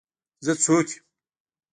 زه 0.45 0.53
څوک 0.63 0.87
یم. 0.93 0.99